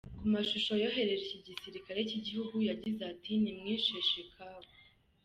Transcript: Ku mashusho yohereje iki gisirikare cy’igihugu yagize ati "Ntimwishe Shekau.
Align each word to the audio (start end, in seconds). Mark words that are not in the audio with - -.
Ku 0.17 0.25
mashusho 0.33 0.71
yohereje 0.83 1.23
iki 1.25 1.39
gisirikare 1.47 1.99
cy’igihugu 2.09 2.55
yagize 2.69 3.01
ati 3.11 3.31
"Ntimwishe 3.41 3.95
Shekau. 4.09 4.61